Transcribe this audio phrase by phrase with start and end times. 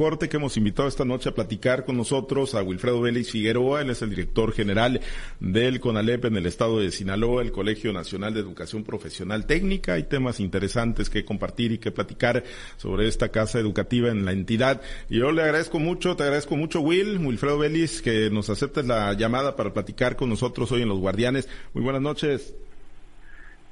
[0.00, 3.90] corte que hemos invitado esta noche a platicar con nosotros a Wilfredo Vélez Figueroa, él
[3.90, 5.02] es el director general
[5.40, 9.92] del CONALEP en el estado de Sinaloa, el Colegio Nacional de Educación Profesional Técnica.
[9.92, 12.44] Hay temas interesantes que compartir y que platicar
[12.78, 14.80] sobre esta casa educativa en la entidad.
[15.10, 19.12] Y yo le agradezco mucho, te agradezco mucho Will, Wilfredo Vélez, que nos aceptes la
[19.12, 21.46] llamada para platicar con nosotros hoy en Los Guardianes.
[21.74, 22.56] Muy buenas noches.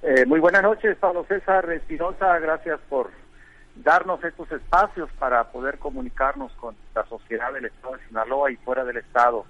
[0.03, 3.09] Eh, muy buenas noches, Pablo César Espinosa, gracias por
[3.83, 8.85] darnos estos espacios para poder comunicarnos con la sociedad del Estado de Sinaloa y fuera
[8.85, 9.45] del Estado.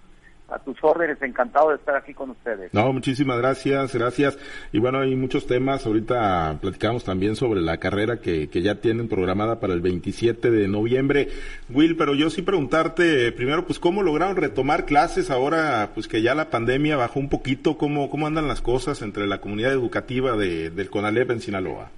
[0.51, 2.73] A tus órdenes, encantado de estar aquí con ustedes.
[2.73, 4.39] No, muchísimas gracias, gracias.
[4.73, 5.85] Y bueno, hay muchos temas.
[5.85, 10.67] Ahorita platicamos también sobre la carrera que, que ya tienen programada para el 27 de
[10.67, 11.29] noviembre.
[11.69, 16.35] Will, pero yo sí preguntarte, primero, pues, ¿cómo lograron retomar clases ahora, pues, que ya
[16.35, 17.77] la pandemia bajó un poquito?
[17.77, 21.91] ¿Cómo, cómo andan las cosas entre la comunidad educativa de, del CONALEP en Sinaloa?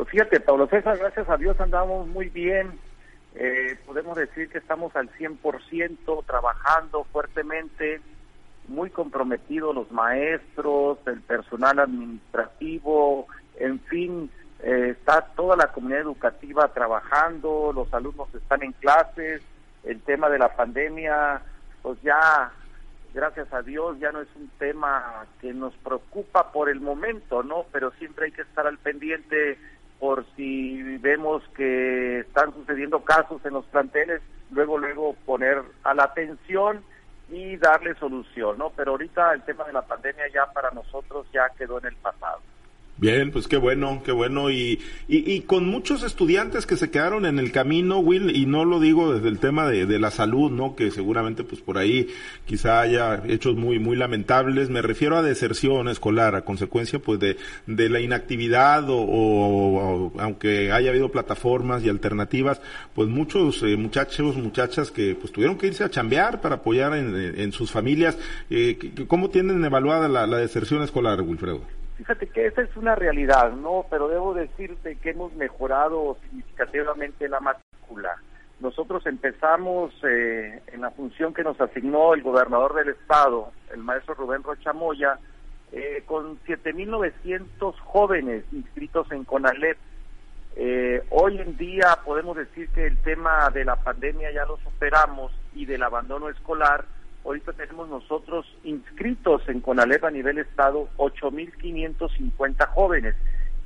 [0.00, 2.78] Pues fíjate, Pablo César, gracias a Dios andamos muy bien.
[3.34, 8.00] Eh, podemos decir que estamos al 100% trabajando fuertemente,
[8.66, 14.30] muy comprometidos los maestros, el personal administrativo, en fin,
[14.60, 19.42] eh, está toda la comunidad educativa trabajando, los alumnos están en clases,
[19.84, 21.42] el tema de la pandemia,
[21.82, 22.50] pues ya,
[23.12, 27.66] gracias a Dios, ya no es un tema que nos preocupa por el momento, ¿no?
[27.70, 29.58] Pero siempre hay que estar al pendiente
[30.00, 36.04] por si vemos que están sucediendo casos en los planteles, luego, luego poner a la
[36.04, 36.82] atención
[37.28, 38.70] y darle solución, ¿no?
[38.70, 42.40] Pero ahorita el tema de la pandemia ya para nosotros ya quedó en el pasado.
[43.00, 44.50] Bien, pues qué bueno, qué bueno.
[44.50, 48.78] Y, y, con muchos estudiantes que se quedaron en el camino, Will, y no lo
[48.78, 50.76] digo desde el tema de, de, la salud, ¿no?
[50.76, 52.08] Que seguramente pues por ahí
[52.44, 54.68] quizá haya hechos muy, muy lamentables.
[54.68, 60.90] Me refiero a deserción escolar, a consecuencia pues de, de la inactividad o, aunque haya
[60.90, 62.60] habido plataformas y alternativas,
[62.94, 67.16] pues muchos eh, muchachos, muchachas que pues tuvieron que irse a chambear para apoyar en,
[67.16, 68.18] en sus familias.
[68.50, 68.78] Eh,
[69.08, 71.79] ¿Cómo tienen evaluada la, la deserción escolar, Wilfredo?
[72.00, 73.84] Fíjate que esa es una realidad, ¿no?
[73.90, 78.16] Pero debo decirte que hemos mejorado significativamente la matrícula.
[78.58, 84.14] Nosotros empezamos eh, en la función que nos asignó el gobernador del estado, el maestro
[84.14, 85.18] Rubén Rochamoya,
[85.72, 89.76] eh, con 7.900 jóvenes inscritos en CONALEP.
[90.56, 95.32] Eh, hoy en día podemos decir que el tema de la pandemia ya lo superamos
[95.54, 96.86] y del abandono escolar
[97.24, 103.14] Ahorita tenemos nosotros inscritos en CONALEP a nivel estado 8.550 jóvenes.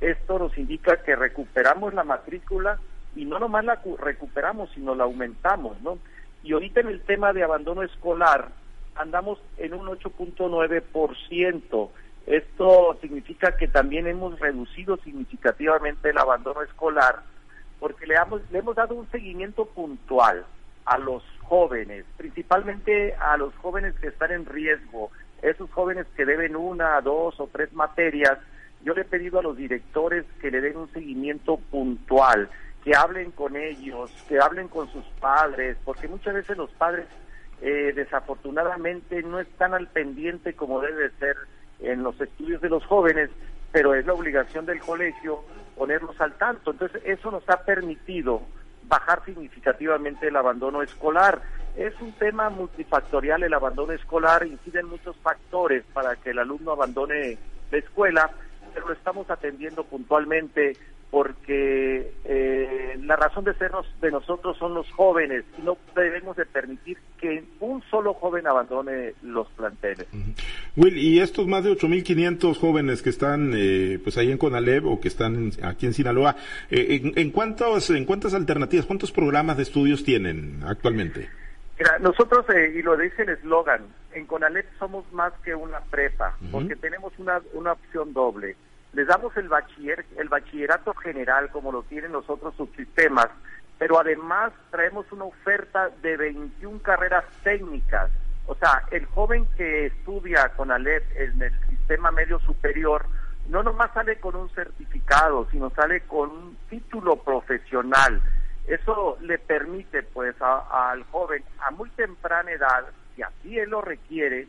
[0.01, 2.79] Esto nos indica que recuperamos la matrícula
[3.15, 5.97] y no nomás la recuperamos, sino la aumentamos, ¿no?
[6.43, 8.49] Y ahorita en el tema de abandono escolar
[8.95, 11.89] andamos en un 8.9%.
[12.27, 17.21] Esto significa que también hemos reducido significativamente el abandono escolar
[17.79, 18.15] porque le,
[18.51, 20.45] le hemos dado un seguimiento puntual
[20.85, 26.55] a los jóvenes, principalmente a los jóvenes que están en riesgo, esos jóvenes que deben
[26.55, 28.39] una, dos o tres materias,
[28.83, 32.49] yo le he pedido a los directores que le den un seguimiento puntual,
[32.83, 37.07] que hablen con ellos, que hablen con sus padres, porque muchas veces los padres
[37.61, 41.35] eh, desafortunadamente no están al pendiente como debe ser
[41.79, 43.29] en los estudios de los jóvenes,
[43.71, 45.43] pero es la obligación del colegio
[45.75, 46.71] ponerlos al tanto.
[46.71, 48.41] Entonces eso nos ha permitido
[48.87, 51.41] bajar significativamente el abandono escolar.
[51.75, 57.37] Es un tema multifactorial el abandono escolar, inciden muchos factores para que el alumno abandone
[57.71, 58.29] la escuela,
[58.73, 60.77] pero lo estamos atendiendo puntualmente
[61.11, 66.45] porque eh, la razón de ser de nosotros son los jóvenes y no debemos de
[66.45, 70.07] permitir que un solo joven abandone los planteles.
[70.75, 74.99] Will, y estos más de 8.500 jóvenes que están eh, pues ahí en Conalep o
[74.99, 76.35] que están aquí en Sinaloa,
[76.69, 81.29] eh, en, en, cuántos, ¿en cuántas alternativas, cuántos programas de estudios tienen actualmente?
[81.99, 83.81] nosotros, y lo dice el eslogan,
[84.13, 88.55] en Conalep somos más que una prepa, porque tenemos una, una opción doble
[88.95, 93.27] les damos el bachiller, el bachillerato general como lo tienen los otros subsistemas,
[93.77, 98.09] pero además traemos una oferta de 21 carreras técnicas.
[98.47, 103.05] O sea, el joven que estudia con ALEP en el sistema medio superior
[103.49, 108.21] no nomás sale con un certificado, sino sale con un título profesional.
[108.67, 114.47] Eso le permite pues al joven a muy temprana edad, y así él lo requiere,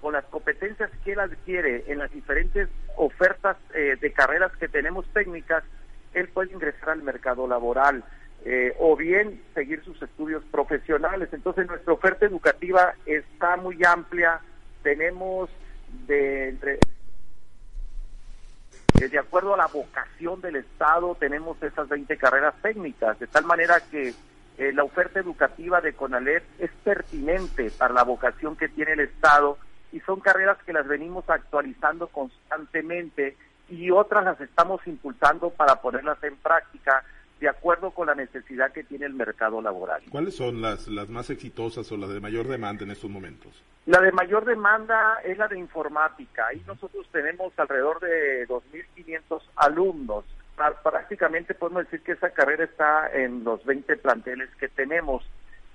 [0.00, 5.06] con las competencias que él adquiere en las diferentes ofertas eh, de carreras que tenemos
[5.12, 5.64] técnicas,
[6.14, 8.04] él puede ingresar al mercado laboral
[8.44, 11.28] eh, o bien seguir sus estudios profesionales.
[11.32, 14.40] Entonces nuestra oferta educativa está muy amplia,
[14.82, 15.50] tenemos
[16.06, 16.78] de entre
[18.98, 23.80] de acuerdo a la vocación del Estado tenemos esas 20 carreras técnicas, de tal manera
[23.90, 24.14] que
[24.58, 29.58] eh, la oferta educativa de CONALEP es pertinente para la vocación que tiene el Estado
[29.92, 33.36] y son carreras que las venimos actualizando constantemente
[33.68, 37.04] y otras las estamos impulsando para ponerlas en práctica
[37.40, 40.02] de acuerdo con la necesidad que tiene el mercado laboral.
[40.10, 43.62] ¿Cuáles son las, las más exitosas o las de mayor demanda en estos momentos?
[43.86, 46.46] La de mayor demanda es la de informática.
[46.48, 50.24] Ahí nosotros tenemos alrededor de 2.500 alumnos.
[50.82, 55.22] Prácticamente podemos decir que esa carrera está en los 20 planteles que tenemos.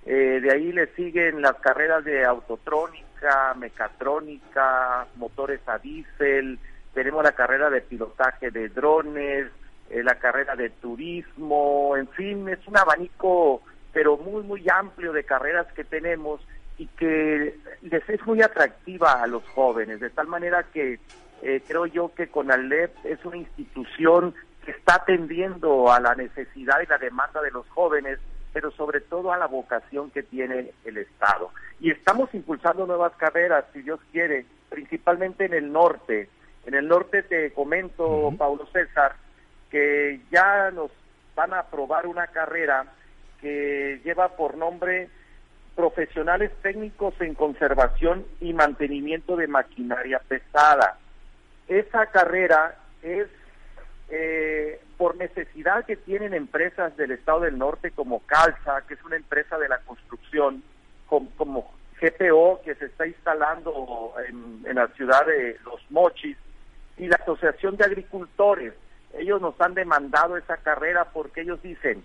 [0.05, 6.57] Eh, de ahí le siguen las carreras de autotrónica, mecatrónica, motores a diésel,
[6.93, 9.47] tenemos la carrera de pilotaje de drones,
[9.91, 13.61] eh, la carrera de turismo, en fin, es un abanico
[13.93, 16.41] pero muy, muy amplio de carreras que tenemos
[16.77, 20.99] y que les es muy atractiva a los jóvenes, de tal manera que
[21.41, 24.33] eh, creo yo que CONALEP es una institución
[24.65, 28.19] que está atendiendo a la necesidad y la demanda de los jóvenes,
[28.53, 31.49] pero sobre todo a la vocación que tiene el Estado.
[31.79, 36.29] Y estamos impulsando nuevas carreras, si Dios quiere, principalmente en el norte.
[36.65, 39.15] En el norte te comento, Paulo César,
[39.71, 40.91] que ya nos
[41.35, 42.85] van a aprobar una carrera
[43.39, 45.09] que lleva por nombre
[45.75, 50.97] Profesionales Técnicos en Conservación y Mantenimiento de Maquinaria Pesada.
[51.67, 53.27] Esa carrera es
[54.09, 59.15] eh, por necesidad que tienen empresas del Estado del Norte como Calza, que es una
[59.15, 60.61] empresa de la construcción,
[61.07, 66.37] como, GPO, que se está instalando en, en la ciudad de Los Mochis,
[66.97, 68.73] y la Asociación de Agricultores,
[69.13, 72.03] ellos nos han demandado esa carrera porque ellos dicen,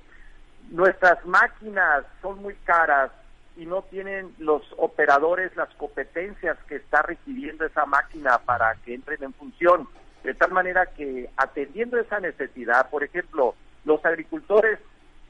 [0.70, 3.10] nuestras máquinas son muy caras
[3.56, 9.22] y no tienen los operadores las competencias que está requiriendo esa máquina para que entren
[9.22, 9.88] en función.
[10.24, 13.54] De tal manera que atendiendo esa necesidad, por ejemplo,
[13.84, 14.78] los agricultores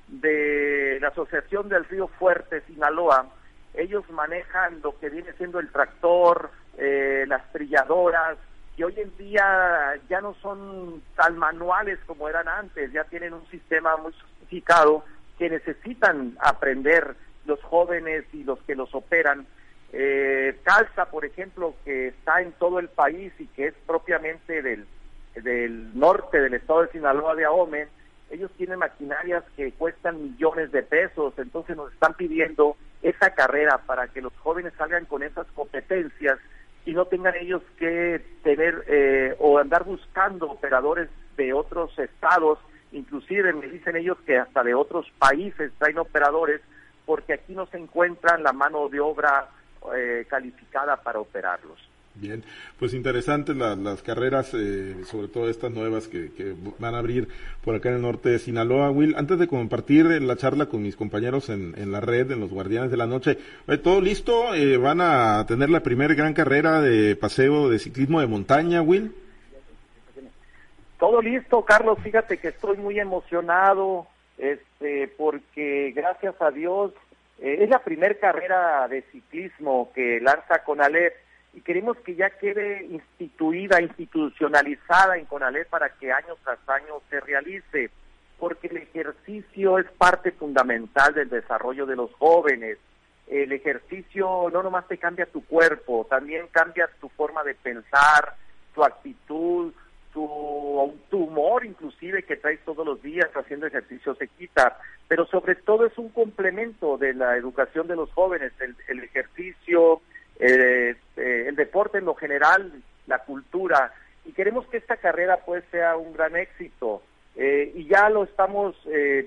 [0.08, 3.26] de la Asociación del Río Fuerte, Sinaloa,
[3.74, 8.38] ellos manejan lo que viene siendo el tractor, eh, las trilladoras,
[8.76, 13.46] que hoy en día ya no son tan manuales como eran antes, ya tienen un
[13.48, 15.04] sistema muy sofisticado
[15.38, 19.46] que necesitan aprender los jóvenes y los que los operan.
[19.92, 24.86] Eh, Calza, por ejemplo, que está en todo el país y que es propiamente del,
[25.34, 27.88] del norte del estado de Sinaloa de Ahome,
[28.30, 34.08] ellos tienen maquinarias que cuestan millones de pesos, entonces nos están pidiendo esa carrera para
[34.08, 36.38] que los jóvenes salgan con esas competencias
[36.86, 42.58] y no tengan ellos que tener eh, o andar buscando operadores de otros estados,
[42.92, 46.62] inclusive me dicen ellos que hasta de otros países traen operadores,
[47.04, 49.48] porque aquí no se encuentran la mano de obra
[49.94, 51.78] eh, calificada para operarlos.
[52.18, 52.42] Bien,
[52.78, 57.28] pues interesantes las carreras, eh, sobre todo estas nuevas que, van a abrir
[57.62, 58.90] por acá en el norte de Sinaloa.
[58.90, 62.90] Will, antes de compartir la charla con mis compañeros en, la red, en los Guardianes
[62.90, 63.36] de la Noche,
[63.68, 64.54] eh, ¿todo listo?
[64.54, 69.14] Eh, ¿Van a tener la primera gran carrera de paseo de ciclismo de montaña, Will?
[70.98, 71.98] Todo listo, Carlos.
[72.02, 74.06] Fíjate que estoy muy emocionado
[74.38, 76.92] este, porque gracias a Dios
[77.38, 81.25] es la primera carrera de ciclismo que lanza con Alep
[81.56, 87.18] y queremos que ya quede instituida, institucionalizada en CONALEP para que año tras año se
[87.20, 87.90] realice,
[88.38, 92.76] porque el ejercicio es parte fundamental del desarrollo de los jóvenes.
[93.26, 98.34] El ejercicio no nomás te cambia tu cuerpo, también cambia tu forma de pensar,
[98.74, 99.72] tu actitud,
[100.12, 105.54] tu, tu humor inclusive que traes todos los días haciendo ejercicio se quita, pero sobre
[105.54, 110.02] todo es un complemento de la educación de los jóvenes, el, el ejercicio,
[110.38, 112.72] eh, eh, el deporte en lo general,
[113.06, 113.92] la cultura,
[114.24, 117.02] y queremos que esta carrera pues sea un gran éxito.
[117.36, 118.74] Eh, y ya lo estamos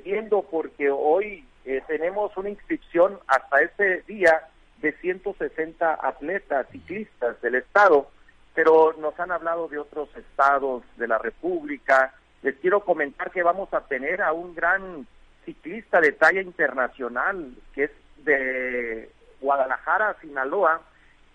[0.03, 1.45] viendo porque hoy
[1.87, 4.47] tenemos una inscripción hasta este día
[4.81, 8.09] de 160 atletas ciclistas del estado,
[8.55, 12.13] pero nos han hablado de otros estados de la República.
[12.41, 15.05] Les quiero comentar que vamos a tener a un gran
[15.45, 17.91] ciclista de talla internacional que es
[18.23, 19.09] de
[19.41, 20.81] Guadalajara, Sinaloa,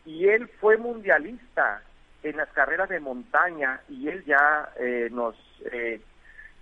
[0.04, 1.82] y él fue mundialista
[2.22, 5.34] en las carreras de montaña y él ya eh, nos
[5.72, 6.00] eh,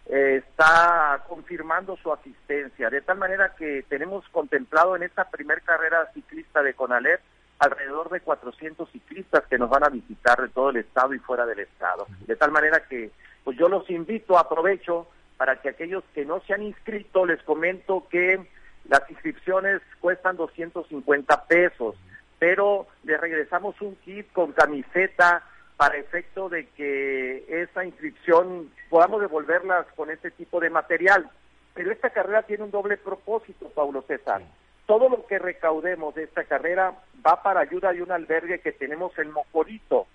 [0.06, 6.10] eh, está confirmando su asistencia, de tal manera que tenemos contemplado en esta primer carrera
[6.12, 7.20] ciclista de Conalep
[7.60, 11.46] alrededor de 400 ciclistas que nos van a visitar de todo el estado y fuera
[11.46, 12.08] del estado.
[12.26, 13.12] De tal manera que
[13.44, 15.06] pues yo los invito, aprovecho
[15.36, 18.44] para que aquellos que no se han inscrito les comento que
[18.88, 21.94] las inscripciones cuestan 250 pesos
[22.42, 25.44] pero le regresamos un kit con camiseta
[25.76, 31.30] para efecto de que esa inscripción podamos devolverlas con este tipo de material.
[31.72, 34.42] Pero esta carrera tiene un doble propósito, Paulo César.
[34.86, 36.92] Todo lo que recaudemos de esta carrera
[37.24, 40.08] va para ayuda de un albergue que tenemos en Mocorito.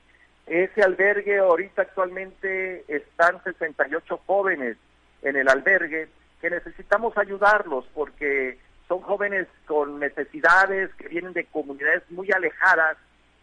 [0.47, 4.75] Ese albergue ahorita actualmente están 68 jóvenes
[5.21, 6.09] en el albergue
[6.41, 8.57] que necesitamos ayudarlos porque
[8.87, 12.97] son jóvenes con necesidades que vienen de comunidades muy alejadas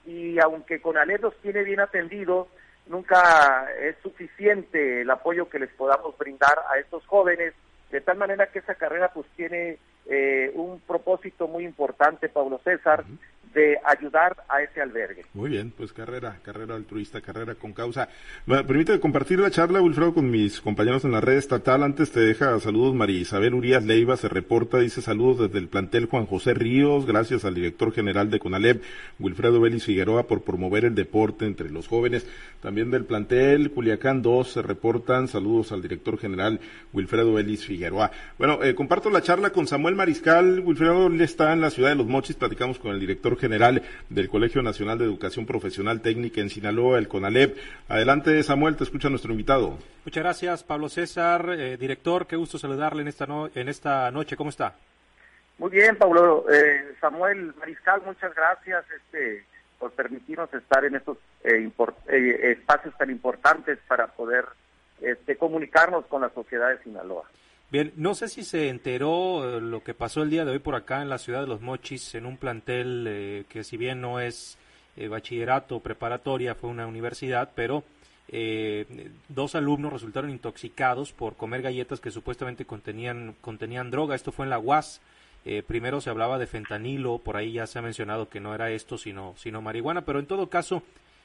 [0.07, 2.49] y aunque Conalep los tiene bien atendidos,
[2.87, 7.55] nunca es suficiente el apoyo que les podamos brindar a estos jóvenes,
[7.91, 13.05] de tal manera que esa carrera pues tiene eh, un propósito muy importante, Pablo César,
[13.55, 15.25] de ayudar a ese albergue.
[15.33, 18.09] Muy bien, pues carrera, carrera altruista, carrera con causa.
[18.47, 21.83] Me permite compartir la charla, Wilfredo, con mis compañeros en la red estatal.
[21.83, 26.07] Antes te deja saludos María Isabel Urias Leiva, se reporta, dice saludos desde el plantel
[26.07, 28.83] Juan José Ríos, gracias al director general de CONALEP,
[29.19, 32.27] Wilfredo Vélez Figueroa, por promover el deporte entre los jóvenes.
[32.61, 36.61] También del plantel Culiacán 2 se reportan, saludos al director general
[36.93, 38.11] Wilfredo Vélez Figueroa.
[38.39, 40.61] Bueno, eh, comparto la charla con Samuel Mariscal.
[40.61, 44.63] Wilfredo está en la ciudad de Los Mochis, platicamos con el director general del Colegio
[44.63, 47.57] Nacional de Educación Profesional Técnica en Sinaloa, el CONALEP.
[47.89, 49.79] Adelante, Samuel, te escucha nuestro invitado.
[50.05, 54.37] Muchas gracias, Pablo César, eh, director, qué gusto saludarle en esta, en esta noche.
[54.37, 54.75] ¿Cómo está?
[55.59, 56.47] Muy bien, Pablo.
[56.51, 59.45] Eh, Samuel Mariscal, muchas gracias este,
[59.79, 61.71] por permitirnos estar en estos eh,
[62.43, 64.45] espacios tan importantes para poder
[65.01, 67.25] este, comunicarnos con la sociedad de Sinaloa.
[67.71, 70.77] Bien, no sé si se enteró eh, lo que pasó el día de hoy por
[70.77, 74.21] acá en la ciudad de Los Mochis, en un plantel eh, que si bien no
[74.21, 74.59] es
[74.97, 77.85] eh, bachillerato preparatoria, fue una universidad, pero
[79.29, 84.17] dos alumnos resultaron intoxicados por comer galletas que supuestamente contenían, contenían droga.
[84.17, 85.01] Esto fue en la UAS.
[85.69, 88.99] primero se hablaba de fentanilo, por ahí ya se ha mencionado que no era esto,
[88.99, 90.83] sino, sino marihuana, pero en todo caso,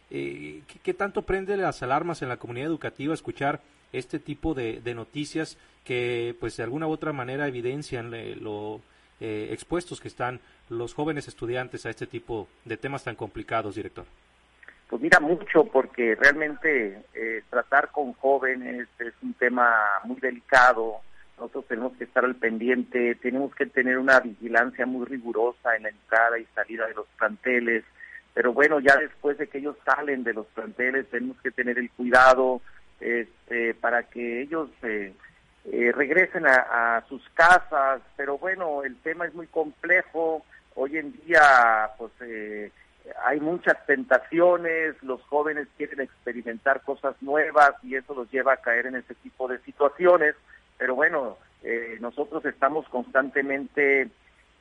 [0.09, 5.57] ¿qué, ¿qué, tanto prende las alarmas en la comunidad educativa escuchar este tipo de, noticias
[5.83, 8.81] que pues de alguna u otra manera evidencian eh, lo
[9.19, 14.05] eh, expuestos que están los jóvenes estudiantes a este tipo de temas tan complicados, director?
[14.89, 19.71] Pues mira, mucho, porque realmente eh, tratar con jóvenes es un tema
[20.03, 21.01] muy delicado.
[21.37, 25.89] Nosotros tenemos que estar al pendiente, tenemos que tener una vigilancia muy rigurosa en la
[25.89, 27.83] entrada y salida de los planteles.
[28.33, 31.91] Pero bueno, ya después de que ellos salen de los planteles, tenemos que tener el
[31.91, 32.61] cuidado
[32.99, 35.13] este, para que ellos eh,
[35.71, 40.43] eh, regresen a, sus casas, pero bueno, el tema es muy complejo.
[40.75, 42.71] Hoy en día, pues eh,
[43.25, 48.87] hay muchas tentaciones, los jóvenes quieren experimentar cosas nuevas y eso los lleva a caer
[48.87, 50.35] en ese tipo de situaciones.
[50.77, 51.37] Pero bueno,
[51.99, 54.09] nosotros estamos constantemente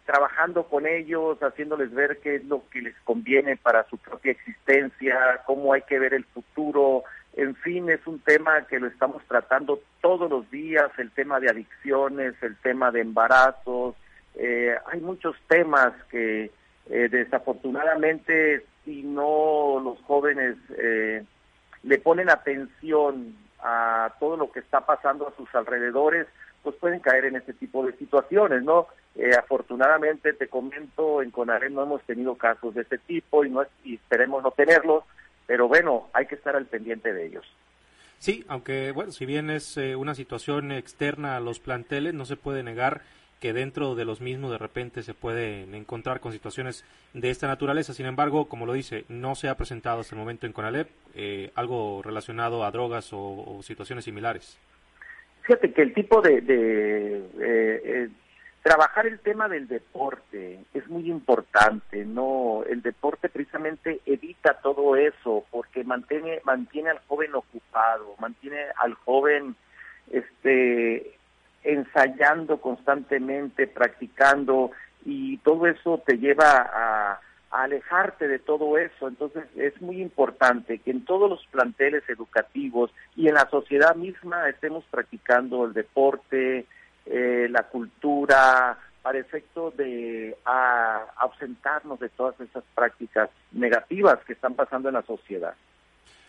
[0.09, 5.43] trabajando con ellos, haciéndoles ver qué es lo que les conviene para su propia existencia,
[5.45, 7.05] cómo hay que ver el futuro,
[7.39, 11.49] en fin, es un tema que lo estamos tratando todos los días, el tema de
[11.49, 13.95] adicciones, el tema de embarazos.
[14.35, 16.51] Eh, hay muchos temas que
[16.91, 21.25] eh, desafortunadamente si no los jóvenes eh,
[21.85, 26.27] le ponen atención a todo lo que está pasando a sus alrededores,
[26.65, 28.89] pues pueden caer en este tipo de situaciones, ¿no?
[29.37, 33.97] afortunadamente, te comento, en CONAREM no hemos tenido casos de este tipo y, no, y
[33.97, 35.03] esperemos no tenerlos,
[35.49, 37.45] pero bueno, hay que estar al pendiente de ellos.
[38.19, 42.37] Sí, aunque bueno, si bien es eh, una situación externa a los planteles, no se
[42.37, 43.01] puede negar
[43.41, 47.95] que dentro de los mismos de repente se pueden encontrar con situaciones de esta naturaleza.
[47.95, 51.51] Sin embargo, como lo dice, no se ha presentado hasta el momento en CONALEP eh,
[51.55, 54.59] algo relacionado a drogas o, situaciones similares.
[55.43, 58.09] Fíjate que el tipo de, de eh,
[58.63, 65.45] trabajar el tema del deporte es muy importante, no el deporte precisamente evita todo eso
[65.51, 69.57] porque mantiene mantiene al joven ocupado, mantiene al joven
[70.11, 71.15] este
[71.63, 74.71] ensayando constantemente, practicando
[75.05, 79.09] y todo eso te lleva a, a alejarte de todo eso.
[79.09, 84.49] Entonces es muy importante que en todos los planteles educativos y en la sociedad misma
[84.49, 86.67] estemos practicando el deporte,
[87.11, 90.37] eh, la cultura, para efecto de
[91.17, 95.55] ausentarnos de todas esas prácticas negativas que están pasando en la sociedad.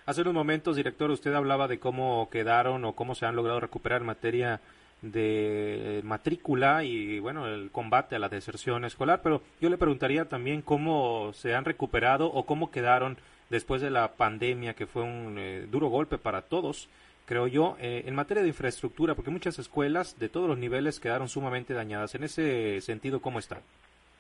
[0.06, 4.02] Hace unos momentos, director, usted hablaba de cómo quedaron o cómo se han logrado recuperar
[4.02, 4.62] en materia
[5.02, 10.62] de matrícula y bueno el combate a la deserción escolar pero yo le preguntaría también
[10.62, 13.18] cómo se han recuperado o cómo quedaron
[13.50, 16.90] después de la pandemia que fue un eh, duro golpe para todos
[17.30, 21.30] creo yo, eh, en materia de infraestructura, porque muchas escuelas de todos los niveles quedaron
[21.30, 22.16] sumamente dañadas.
[22.16, 23.60] En ese sentido, ¿cómo están?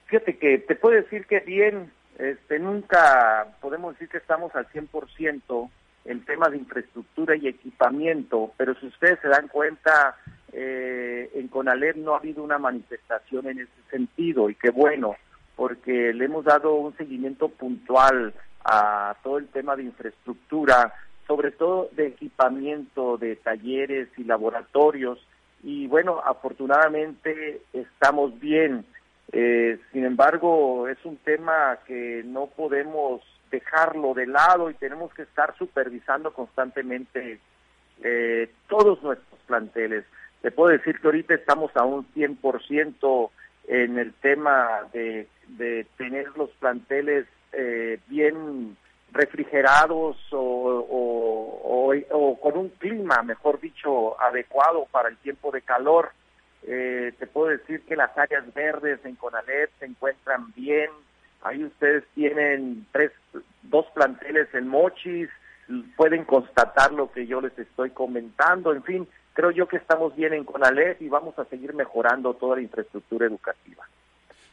[0.05, 5.71] Fíjate que te puedo decir que bien, este, nunca podemos decir que estamos al 100%
[6.05, 10.15] en temas de infraestructura y equipamiento, pero si ustedes se dan cuenta,
[10.53, 15.15] eh, en Conalep no ha habido una manifestación en ese sentido y qué bueno,
[15.55, 20.93] porque le hemos dado un seguimiento puntual a todo el tema de infraestructura,
[21.29, 25.23] sobre todo de equipamiento, de talleres y laboratorios.
[25.61, 28.83] Y bueno, afortunadamente estamos bien.
[29.31, 33.21] Eh, sin embargo, es un tema que no podemos
[33.51, 37.39] dejarlo de lado y tenemos que estar supervisando constantemente
[38.01, 40.05] eh, todos nuestros planteles.
[40.41, 43.29] Te puedo decir que ahorita estamos a un 100%
[43.67, 48.75] en el tema de, de tener los planteles eh, bien
[49.11, 50.85] refrigerados o,
[52.11, 56.11] o, con un clima, mejor dicho, adecuado para el tiempo de calor.
[56.63, 60.89] Eh, te puedo decir que las áreas verdes en Conalep se encuentran bien.
[61.41, 63.11] Ahí ustedes tienen tres,
[63.63, 65.29] dos planteles en Mochis,
[65.95, 68.73] pueden constatar lo que yo les estoy comentando.
[68.73, 72.57] En fin, creo yo que estamos bien en Conalep y vamos a seguir mejorando toda
[72.57, 73.87] la infraestructura educativa.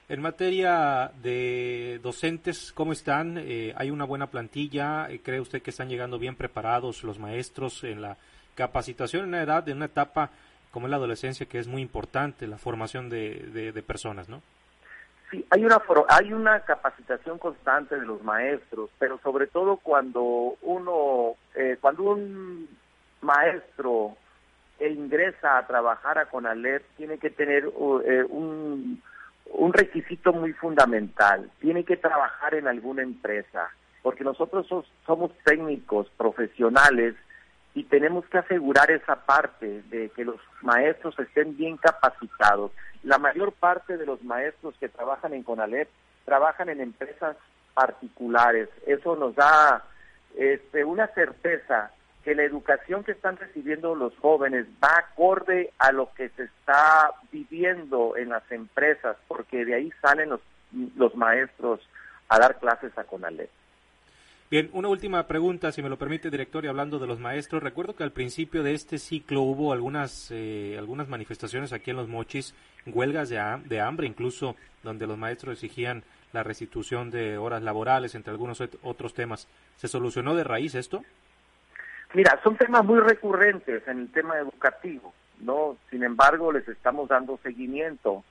[0.09, 3.39] En materia de docentes, ¿cómo están?
[3.39, 5.11] Eh, ¿Hay una buena plantilla?
[5.11, 8.17] Eh, ¿Cree usted que están llegando bien preparados los maestros en la
[8.55, 10.31] capacitación en una edad, en una etapa
[10.71, 14.43] como es la adolescencia, que es muy importante, la formación de, de, personas, ¿no?
[15.31, 21.35] Sí, hay una, hay una capacitación constante de los maestros, pero sobre todo cuando uno,
[21.55, 22.69] eh, cuando un
[23.23, 24.17] maestro
[24.79, 29.03] ingresa a trabajar a CONALEP, tiene que tener un
[29.53, 33.71] un requisito muy fundamental, tiene que trabajar en alguna empresa,
[34.03, 34.67] porque nosotros
[35.05, 37.15] somos técnicos, profesionales,
[37.75, 42.73] y tenemos que asegurar esa parte de que los maestros estén bien capacitados.
[43.03, 45.89] La mayor parte de los maestros que trabajan en CONALEP
[46.25, 47.37] trabajan en empresas
[47.75, 48.71] particulares.
[48.87, 49.85] Eso nos da
[50.37, 51.91] este, una certeza
[52.27, 57.13] que la educación que están recibiendo los jóvenes va acorde a lo que se está
[57.31, 60.41] viviendo en las empresas, porque de ahí salen los,
[60.97, 61.89] los maestros
[62.29, 63.49] a dar clases a CONALEP.
[64.51, 67.63] Bien, una última pregunta, si me lo permite, director, y hablando de los maestros.
[67.63, 72.09] Recuerdo que al principio de este ciclo hubo algunas, eh, algunas manifestaciones aquí en los
[72.09, 78.17] Mochis, huelgas de, de hambre incluso, donde los maestros exigían la restitución de horas laborales,
[78.17, 79.47] entre algunos otros temas.
[79.77, 81.05] ¿Se solucionó de raíz esto?
[82.15, 85.77] Mira, son temas muy recurrentes en el tema educativo, ¿no?
[85.91, 88.25] Sin embargo, les estamos dando seguimiento.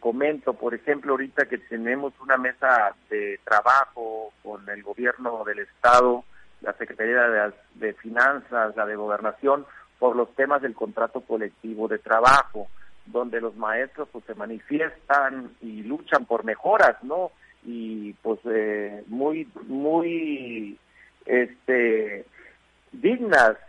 [0.00, 6.24] comento, por ejemplo, ahorita que tenemos una mesa de trabajo con el gobierno del Estado,
[6.62, 9.66] la Secretaría de, de Finanzas, la de Gobernación,
[9.98, 12.68] por los temas del contrato colectivo de trabajo,
[13.06, 17.32] donde los maestros pues se manifiestan y luchan por mejoras, ¿no?
[17.64, 20.78] Y pues eh, muy, muy,
[21.26, 22.24] este,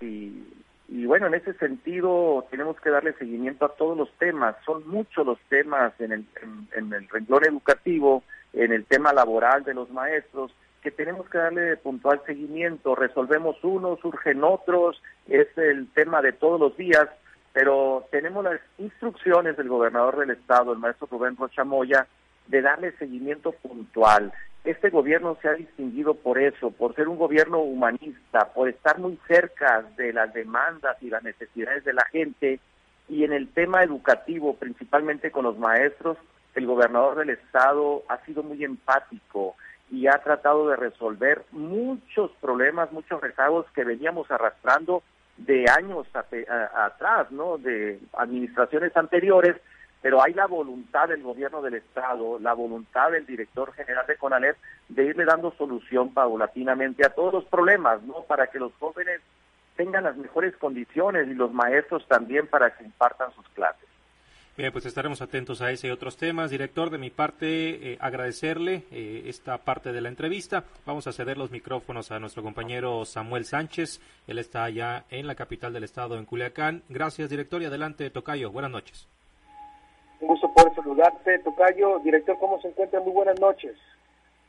[0.01, 4.55] y, y bueno, en ese sentido tenemos que darle seguimiento a todos los temas.
[4.65, 6.25] Son muchos los temas en el,
[6.75, 11.77] en, el renglón educativo, en el tema laboral de los maestros, que tenemos que darle
[11.77, 12.95] puntual seguimiento.
[12.95, 17.07] Resolvemos unos, surgen otros, es el tema de todos los días,
[17.53, 22.07] pero tenemos las instrucciones del gobernador del estado, el maestro Rubén Rochamoya,
[22.49, 24.33] de darle seguimiento puntual.
[24.65, 29.17] Este gobierno se ha distinguido por eso, por ser un gobierno humanista, por estar muy
[29.27, 32.59] cerca de las demandas y las necesidades de la gente
[33.07, 36.17] y en el tema educativo, principalmente con los maestros,
[36.55, 39.55] el gobernador del estado ha sido muy empático
[39.91, 45.01] y ha tratado de resolver muchos problemas, muchos rezagos que veníamos arrastrando
[45.37, 47.57] de años atrás, ¿no?
[47.57, 49.55] De administraciones anteriores
[50.01, 54.57] pero hay la voluntad del gobierno del Estado, la voluntad del director general de CONALEP
[54.87, 58.23] de irle dando solución paulatinamente a todos los problemas, ¿no?
[58.23, 59.21] Para que los jóvenes
[59.75, 63.87] tengan las mejores condiciones y los maestros también para que impartan sus clases.
[64.57, 66.51] Bien, pues estaremos atentos a ese y otros temas.
[66.51, 70.65] Director, de mi parte, eh, agradecerle eh, esta parte de la entrevista.
[70.85, 74.01] Vamos a ceder los micrófonos a nuestro compañero Samuel Sánchez.
[74.27, 76.83] Él está allá en la capital del estado, en Culiacán.
[76.89, 78.51] Gracias, director, y adelante, Tocayo.
[78.51, 79.07] Buenas noches.
[80.59, 81.99] Poder saludarte, Tocayo.
[81.99, 82.99] Director, ¿cómo se encuentra?
[82.99, 83.77] Muy buenas noches.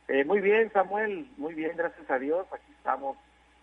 [0.09, 1.25] Eh, muy bien, Samuel.
[1.37, 2.45] Muy bien, gracias a Dios.
[2.51, 3.15] Aquí estamos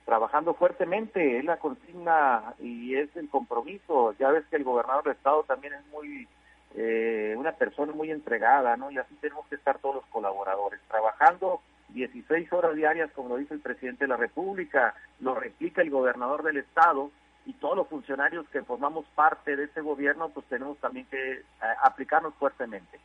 [0.06, 1.36] trabajando fuertemente.
[1.36, 4.14] Es la consigna y es el compromiso.
[4.18, 6.26] Ya ves que el gobernador del Estado también es muy
[6.74, 8.90] eh, una persona muy entregada, ¿no?
[8.90, 13.52] Y así tenemos que estar todos los colaboradores, trabajando 16 horas diarias, como lo dice
[13.52, 17.10] el presidente de la República, lo replica el gobernador del Estado,
[17.48, 21.42] y todos los funcionarios que formamos parte de ese gobierno, pues tenemos también que eh,
[21.82, 23.00] aplicarnos fuertemente.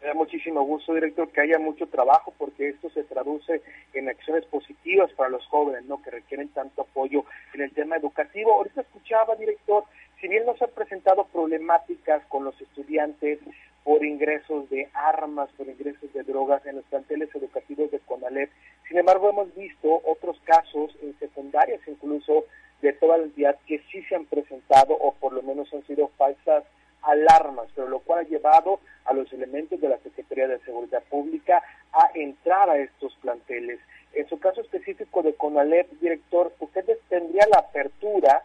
[0.00, 3.62] Me da muchísimo gusto, director, que haya mucho trabajo porque esto se traduce
[3.94, 6.02] en acciones positivas para los jóvenes, ¿no?
[6.02, 8.52] Que requieren tanto apoyo en el tema educativo.
[8.52, 9.84] Ahorita escuchaba, director,
[10.20, 13.38] si bien nos han presentado problemáticas con los estudiantes
[13.84, 18.50] por ingresos de armas, por ingresos de drogas en los planteles educativos de CONALEP,
[18.88, 22.44] sin embargo hemos visto otros casos en secundarias incluso
[22.82, 26.08] de toda la entidad que sí se han presentado o por lo menos han sido
[26.18, 26.64] falsas
[27.02, 31.62] alarmas, pero lo cual ha llevado a los elementos de la Secretaría de Seguridad Pública
[31.92, 33.80] a entrar a estos planteles.
[34.12, 38.42] En su caso específico de CONALEP, director, ¿usted tendría la apertura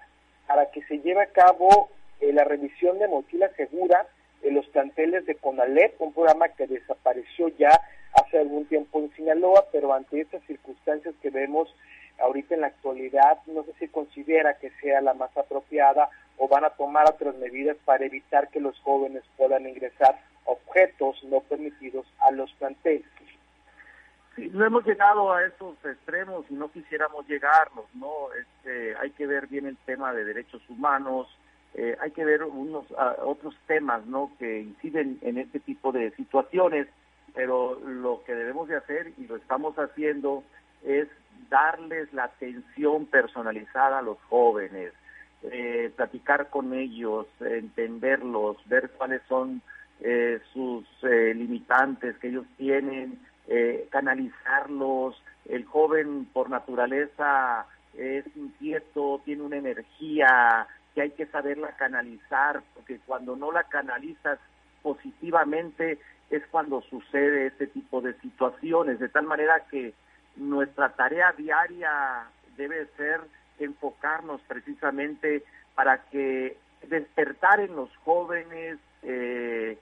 [0.47, 4.07] para que se lleve a cabo eh, la revisión de mochila segura
[4.43, 7.69] en los planteles de CONALEP, un programa que desapareció ya
[8.13, 11.73] hace algún tiempo en Sinaloa, pero ante estas circunstancias que vemos
[12.19, 16.65] ahorita en la actualidad, no sé si considera que sea la más apropiada o van
[16.65, 22.31] a tomar otras medidas para evitar que los jóvenes puedan ingresar objetos no permitidos a
[22.31, 23.05] los planteles.
[24.35, 28.31] Sí, no hemos llegado a esos extremos y no quisiéramos llegarnos, ¿no?
[28.39, 31.27] Este, hay que ver bien el tema de derechos humanos,
[31.73, 32.85] eh, hay que ver unos
[33.23, 34.31] otros temas, ¿no?
[34.37, 36.87] Que inciden en este tipo de situaciones,
[37.33, 40.43] pero lo que debemos de hacer y lo estamos haciendo
[40.83, 41.07] es
[41.49, 44.93] darles la atención personalizada a los jóvenes,
[45.43, 49.61] eh, platicar con ellos, entenderlos, ver cuáles son
[50.01, 53.19] eh, sus eh, limitantes que ellos tienen,
[53.91, 55.23] canalizarlos.
[55.45, 57.65] El joven por naturaleza
[57.97, 64.39] es inquieto, tiene una energía que hay que saberla canalizar, porque cuando no la canalizas
[64.81, 65.97] positivamente
[66.29, 69.93] es cuando sucede este tipo de situaciones, de tal manera que
[70.37, 73.21] nuestra tarea diaria debe ser
[73.59, 75.43] enfocarnos precisamente
[75.75, 79.77] para que despertar en los jóvenes eh,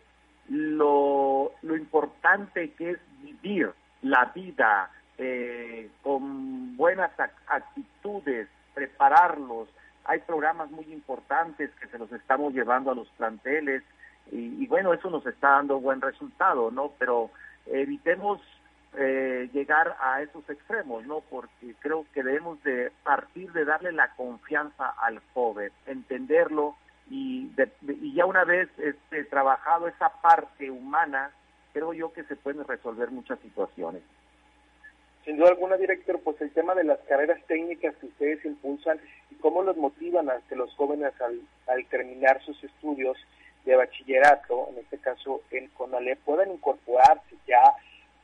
[0.50, 7.12] lo, lo, importante que es vivir la vida eh, con buenas
[7.48, 9.68] actitudes, prepararlos.
[10.06, 13.84] Hay programas muy importantes que se los estamos llevando a los planteles
[14.32, 16.92] y, y bueno, eso nos está dando buen resultado, ¿no?
[17.00, 17.32] Pero
[17.66, 18.40] evitemos
[18.98, 21.22] eh, llegar a esos extremos, ¿no?
[21.22, 26.76] Porque creo que debemos de partir de darle la confianza al joven, entenderlo
[27.10, 27.52] y,
[27.88, 31.32] y ya una vez este, trabajado esa parte humana,
[31.74, 34.02] creo yo que se pueden resolver muchas situaciones.
[35.24, 39.00] Sin duda alguna, director, pues el tema de las carreras técnicas que ustedes impulsan
[39.32, 43.18] y cómo los motivan a que los jóvenes al, al terminar sus estudios
[43.66, 47.64] de bachillerato, en este caso en CONALE, puedan incorporarse ya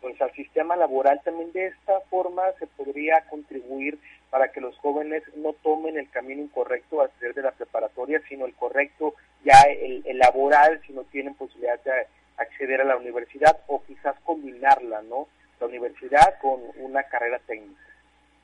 [0.02, 4.00] pues al sistema laboral también de esta forma se podría contribuir
[4.32, 8.46] para que los jóvenes no tomen el camino incorrecto a hacer de la preparatoria, sino
[8.46, 13.84] el correcto ya el, laboral si no tienen posibilidad de acceder a la universidad o
[13.84, 15.28] quizás combinarla, ¿no?
[15.60, 17.80] La universidad con una carrera técnica.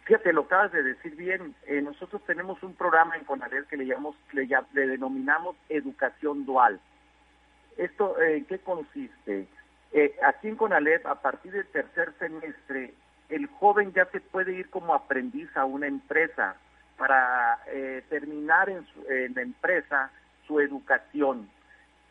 [0.05, 1.55] Fíjate, lo acabas de decir bien.
[1.65, 6.79] Eh, nosotros tenemos un programa en CONADER que le, llamamos, le, le denominamos educación dual.
[7.77, 9.47] ¿Esto en qué consiste?
[9.93, 12.93] Eh, aquí en Conalep, a partir del tercer semestre,
[13.29, 16.55] el joven ya se puede ir como aprendiz a una empresa
[16.97, 20.11] para eh, terminar en, en la empresa
[20.45, 21.49] su educación.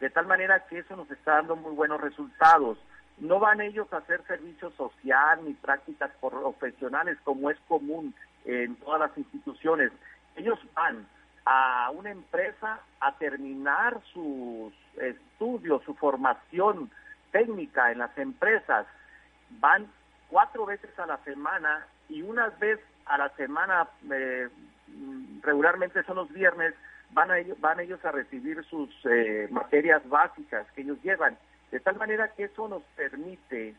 [0.00, 2.78] De tal manera que eso nos está dando muy buenos resultados.
[3.18, 9.00] No van ellos a hacer servicio social ni prácticas profesionales como es común en todas
[9.00, 9.90] las instituciones.
[10.36, 11.06] Ellos van
[11.46, 16.90] a una empresa a terminar sus estudios, su formación
[17.30, 18.86] técnica en las empresas
[19.60, 19.86] van
[20.28, 24.48] cuatro veces a la semana y una vez a la semana, eh,
[25.42, 26.74] regularmente son los viernes,
[27.10, 31.36] van, a ellos, van ellos a recibir sus eh, materias básicas que ellos llevan.
[31.70, 33.74] De tal manera que eso nos permite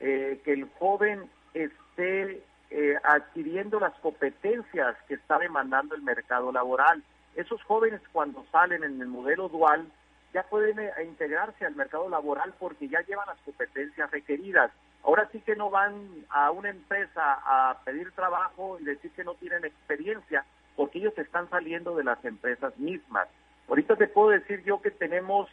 [0.00, 2.42] eh, que el joven esté
[3.04, 7.02] adquiriendo las competencias que está demandando el mercado laboral.
[7.36, 9.86] Esos jóvenes cuando salen en el modelo dual
[10.36, 14.70] ya pueden eh, integrarse al mercado laboral porque ya llevan las competencias requeridas.
[15.02, 15.94] Ahora sí que no van
[16.28, 20.44] a una empresa a pedir trabajo y decir que no tienen experiencia
[20.76, 23.28] porque ellos están saliendo de las empresas mismas.
[23.66, 25.48] Ahorita te puedo decir yo que tenemos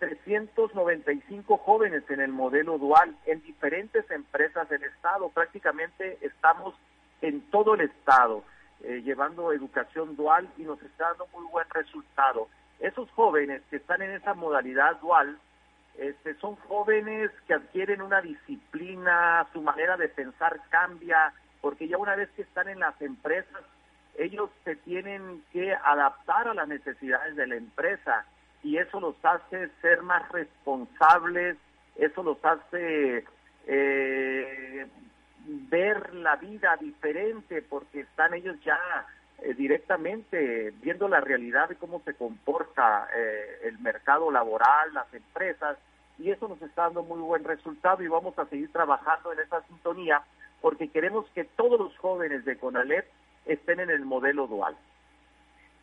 [0.00, 5.28] 395 jóvenes en el modelo dual en diferentes empresas del Estado.
[5.28, 6.74] Prácticamente estamos
[7.22, 8.42] en todo el Estado
[8.82, 12.48] eh, llevando educación dual y nos está dando muy buen resultado
[12.80, 15.38] esos jóvenes que están en esa modalidad dual
[15.98, 22.16] este, son jóvenes que adquieren una disciplina, su manera de pensar cambia, porque ya una
[22.16, 23.62] vez que están en las empresas,
[24.18, 28.24] ellos se tienen que adaptar a las necesidades de la empresa
[28.62, 31.56] y eso los hace ser más responsables,
[31.96, 33.24] eso los hace
[33.66, 34.86] eh,
[35.46, 38.78] ver la vida diferente porque están ellos ya
[39.42, 45.76] eh, directamente viendo la realidad de cómo se comporta eh, el mercado laboral, las empresas,
[46.18, 49.62] y eso nos está dando muy buen resultado y vamos a seguir trabajando en esa
[49.62, 50.22] sintonía
[50.60, 53.06] porque queremos que todos los jóvenes de CONALEP
[53.44, 54.76] estén en el modelo dual.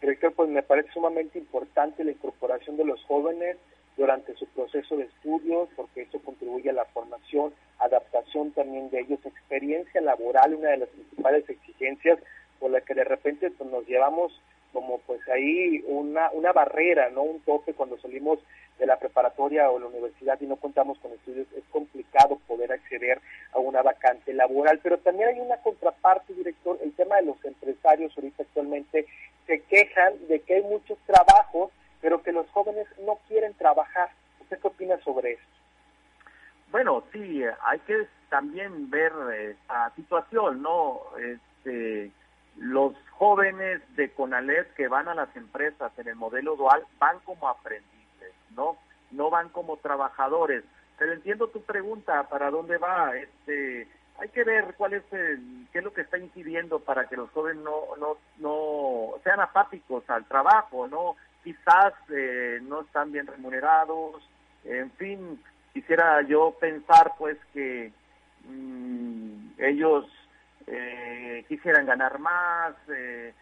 [0.01, 3.57] Director, pues me parece sumamente importante la incorporación de los jóvenes
[3.95, 9.25] durante su proceso de estudios, porque eso contribuye a la formación, adaptación también de ellos,
[9.25, 12.19] experiencia laboral, una de las principales exigencias
[12.63, 14.32] por la que de repente pues, nos llevamos
[14.71, 17.23] como pues ahí una, una barrera, ¿no?
[17.23, 18.39] Un tope cuando salimos
[18.80, 23.19] de la preparatoria o la universidad y no contamos con estudios, es complicado poder acceder
[23.52, 24.80] a una vacante laboral.
[24.82, 29.08] Pero también hay una contraparte, director, el tema de los empresarios ahorita actualmente
[29.45, 34.10] se quejan de que hay muchos trabajos pero que los jóvenes no quieren trabajar.
[34.41, 35.47] ¿Usted qué opina sobre esto?
[36.69, 39.12] Bueno, sí, hay que también ver
[39.52, 41.02] esta situación, ¿no?
[41.17, 42.12] Este,
[42.63, 47.47] los jóvenes de CONALEP que van a las empresas en el modelo dual van como
[47.47, 48.78] aprendices, ¿no?
[49.12, 50.63] No van como trabajadores.
[50.97, 53.15] Pero entiendo tu pregunta, ¿para dónde va?
[53.15, 53.88] Este,
[54.19, 57.30] hay que ver cuál es el, qué es lo que está incidiendo para que los
[57.32, 61.15] jóvenes no, no, no sean apáticos al trabajo, ¿no?
[61.43, 64.23] quizás eh, no están bien remunerados,
[64.63, 65.39] en fin,
[65.73, 67.91] quisiera yo pensar pues que
[68.47, 70.06] mm, ellos
[70.67, 73.34] eh, quisieran ganar más, eh,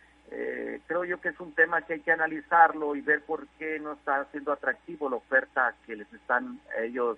[0.87, 3.93] creo yo que es un tema que hay que analizarlo y ver por qué no
[3.93, 7.17] está siendo atractivo la oferta que les están ellos,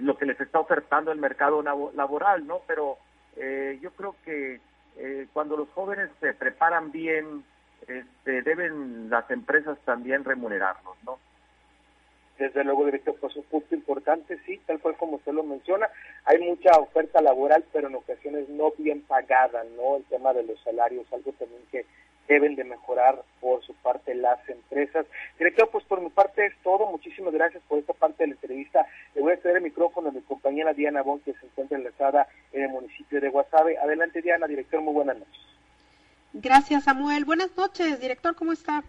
[0.00, 2.60] lo que les está ofertando el mercado laboral, ¿no?
[2.66, 2.98] Pero
[3.80, 4.60] yo creo que
[5.32, 7.44] cuando los jóvenes se preparan bien,
[7.88, 11.18] este, deben las empresas también remunerarlos, ¿no?
[12.44, 15.88] Desde luego, director, pues un punto importante, sí, tal cual como usted lo menciona,
[16.26, 19.96] hay mucha oferta laboral, pero en ocasiones no bien pagada, ¿no?
[19.96, 21.86] El tema de los salarios, algo también que
[22.28, 25.06] deben de mejorar por su parte las empresas.
[25.38, 26.86] Director, pues por mi parte es todo.
[26.90, 28.86] Muchísimas gracias por esta parte de la entrevista.
[29.14, 32.28] Le voy a ceder el micrófono a mi compañera Diana Bon, que se encuentra enlazada
[32.52, 33.78] en el municipio de Guasave.
[33.78, 35.42] Adelante, Diana, director, muy buenas noches.
[36.34, 37.24] Gracias, Samuel.
[37.24, 38.84] Buenas noches, director, ¿cómo está?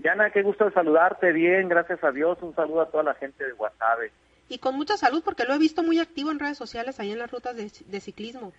[0.00, 1.30] Diana, qué gusto de saludarte.
[1.30, 2.38] Bien, gracias a Dios.
[2.40, 4.10] Un saludo a toda la gente de Guasave.
[4.48, 7.18] Y con mucha salud, porque lo he visto muy activo en redes sociales ahí en
[7.18, 8.52] las rutas de, ciclismo.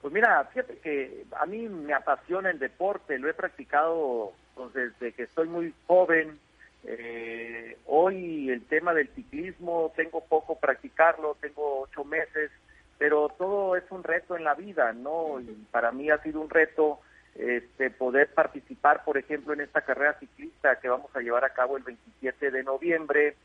[0.00, 5.12] Pues mira, fíjate que a mí me apasiona el deporte, lo he practicado pues, desde
[5.12, 6.38] que estoy muy joven.
[6.84, 12.50] Eh, hoy el tema del ciclismo, tengo poco practicarlo, tengo ocho meses,
[12.98, 15.40] pero todo es un reto en la vida, ¿no?
[15.40, 17.00] Y para mí ha sido un reto
[17.36, 21.76] este, poder participar, por ejemplo, en esta carrera ciclista que vamos a llevar a cabo
[21.76, 23.36] el 27 de noviembre.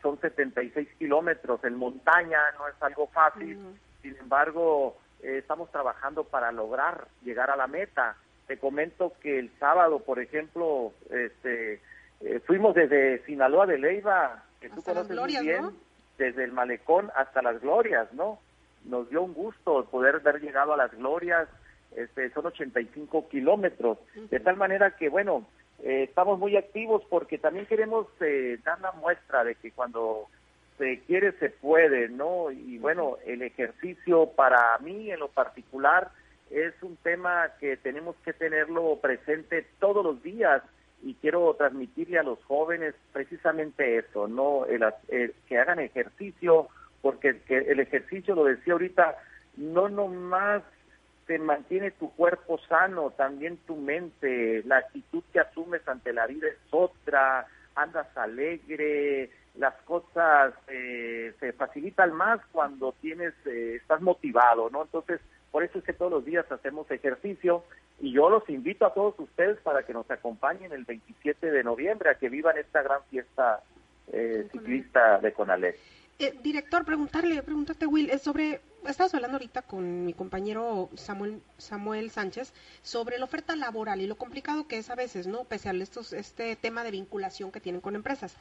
[0.00, 3.58] Son 76 kilómetros en montaña, no es algo fácil.
[4.02, 8.16] Sin embargo, eh, estamos trabajando para lograr llegar a la meta.
[8.46, 11.80] Te comento que el sábado, por ejemplo, este,
[12.20, 15.70] eh, fuimos desde Sinaloa de Leiva, que tú conoces muy bien,
[16.18, 18.38] desde el malecón hasta las glorias, ¿no?
[18.84, 21.48] Nos dio un gusto poder haber llegado a las glorias,
[21.96, 25.46] este, son 85 kilómetros, de tal manera que, bueno,
[25.82, 30.28] eh, estamos muy activos porque también queremos eh, dar la muestra de que cuando
[30.78, 32.50] se quiere se puede, ¿no?
[32.50, 36.10] Y bueno, el ejercicio para mí en lo particular
[36.50, 40.62] es un tema que tenemos que tenerlo presente todos los días
[41.02, 44.64] y quiero transmitirle a los jóvenes precisamente eso, ¿no?
[44.66, 46.68] El, que hagan ejercicio,
[47.02, 49.16] porque el ejercicio, lo decía ahorita,
[49.56, 50.62] no nomás
[51.26, 56.48] te mantiene tu cuerpo sano, también tu mente, la actitud que asumes ante la vida
[56.48, 64.68] es otra, andas alegre, las cosas eh, se facilitan más cuando tienes, eh, estás motivado,
[64.70, 64.82] ¿no?
[64.82, 67.64] Entonces, por eso es que todos los días hacemos ejercicio
[68.00, 72.10] y yo los invito a todos ustedes para que nos acompañen el 27 de noviembre
[72.10, 73.62] a que vivan esta gran fiesta
[74.12, 75.76] eh, ciclista de Conalé.
[76.42, 82.52] director, preguntarle, preguntarte, Will, es sobre estabas hablando ahorita con mi compañero Samuel, Samuel Sánchez
[82.82, 85.44] sobre la oferta laboral y lo complicado que es a veces, ¿no?
[85.44, 88.34] Pese a estos, este tema de vinculación que tienen con empresas.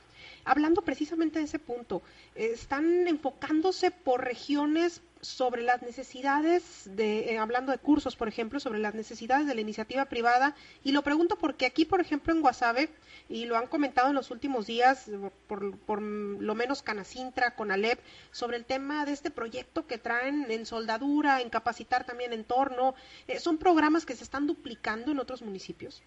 [0.45, 2.01] Hablando precisamente de ese punto,
[2.36, 8.79] ¿están enfocándose por regiones sobre las necesidades de, eh, hablando de cursos, por ejemplo, sobre
[8.79, 10.53] las necesidades de la iniciativa privada.
[10.83, 12.89] Y lo pregunto porque aquí, por ejemplo, en Guasave,
[13.29, 15.09] y lo han comentado en los últimos días,
[15.47, 17.99] por, por lo menos Canacintra, con Alep,
[18.31, 22.93] sobre el tema de este proyecto que traen en soldadura, en capacitar también en torno.
[23.27, 26.03] Eh, ¿Son programas que se están duplicando en otros municipios?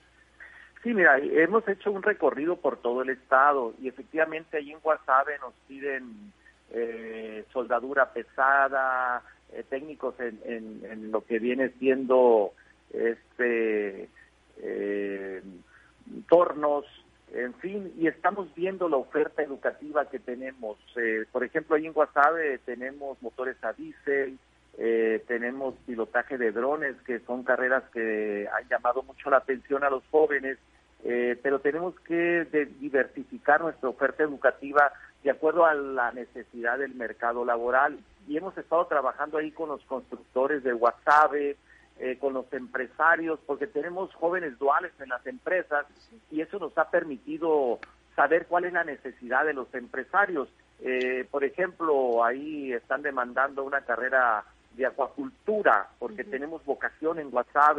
[0.82, 5.38] Sí, mira, hemos hecho un recorrido por todo el estado y efectivamente ahí en Guasave
[5.38, 6.32] nos piden
[6.72, 12.52] eh, soldadura pesada, eh, técnicos en, en, lo que viene siendo
[12.92, 14.08] este
[14.58, 15.42] eh,
[16.28, 16.84] tornos,
[17.32, 20.76] en fin, y estamos viendo la oferta educativa que tenemos.
[21.30, 24.38] por ejemplo, ahí en Guasave tenemos motores a diésel,
[25.26, 30.04] tenemos pilotaje de drones, que son carreras que han llamado mucho la atención a los
[30.10, 30.58] jóvenes,
[31.02, 32.46] pero tenemos que
[32.78, 34.92] diversificar nuestra oferta educativa
[35.26, 37.98] de acuerdo a la necesidad del mercado laboral.
[38.28, 43.66] Y hemos estado trabajando ahí con los constructores de WhatsApp, eh, con los empresarios, porque
[43.66, 45.84] tenemos jóvenes duales en las empresas
[46.30, 47.80] y eso nos ha permitido
[48.14, 50.48] saber cuál es la necesidad de los empresarios.
[50.78, 54.44] Eh, por ejemplo, ahí están demandando una carrera
[54.76, 57.78] de acuacultura, porque tenemos vocación en WhatsApp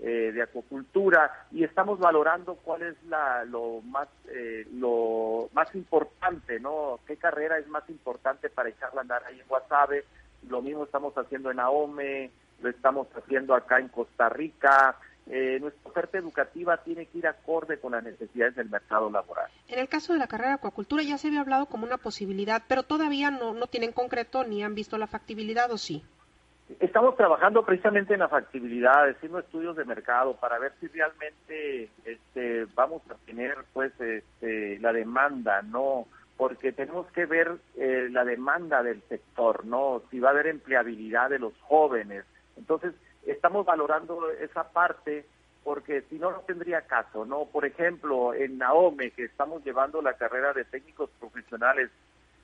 [0.00, 6.60] eh, de acuacultura y estamos valorando cuál es la, lo más eh, lo más importante,
[6.60, 7.00] ¿no?
[7.04, 10.04] ¿Qué carrera es más importante para echarla a andar ahí en Guasave?
[10.48, 12.30] Lo mismo estamos haciendo en AOME,
[12.60, 14.96] lo estamos haciendo acá en Costa Rica.
[15.26, 19.50] Eh, nuestra oferta educativa tiene que ir acorde con las necesidades del mercado laboral.
[19.66, 22.62] En el caso de la carrera de acuacultura ya se había hablado como una posibilidad,
[22.68, 26.04] pero todavía no, no tienen concreto ni han visto la factibilidad, ¿o sí?
[26.80, 32.66] Estamos trabajando precisamente en la factibilidad, haciendo estudios de mercado para ver si realmente este,
[32.74, 36.06] vamos a tener pues este, la demanda, ¿no?
[36.36, 40.02] Porque tenemos que ver eh, la demanda del sector, ¿no?
[40.10, 42.24] Si va a haber empleabilidad de los jóvenes.
[42.56, 42.92] Entonces,
[43.26, 45.24] estamos valorando esa parte
[45.64, 47.46] porque si no, no tendría caso, ¿no?
[47.46, 51.90] Por ejemplo, en Naome, que estamos llevando la carrera de técnicos profesionales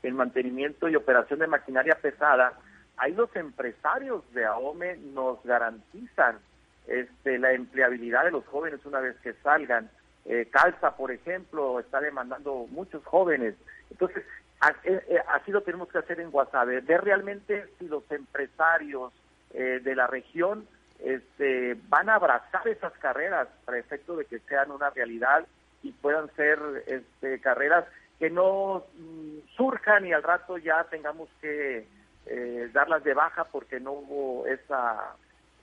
[0.02, 2.52] en mantenimiento y operación de maquinaria pesada,
[2.96, 6.38] ahí los empresarios de AOME nos garantizan
[6.86, 9.90] este, la empleabilidad de los jóvenes una vez que salgan.
[10.26, 13.54] Eh, Calza, por ejemplo, está demandando muchos jóvenes.
[13.90, 14.24] Entonces,
[14.84, 19.12] eh, eh, así lo tenemos que hacer en Guasave, ver realmente si los empresarios
[19.54, 20.66] de la región
[20.98, 25.46] este, van a abrazar esas carreras para efecto de que sean una realidad
[25.84, 27.84] y puedan ser este, carreras
[28.18, 31.86] que no mm, surjan y al rato ya tengamos que
[32.26, 35.16] eh, darlas de baja porque no hubo esa